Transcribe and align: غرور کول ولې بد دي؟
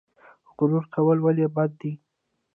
غرور 0.57 0.85
کول 0.93 1.17
ولې 1.21 1.47
بد 1.55 1.71
دي؟ 1.79 1.91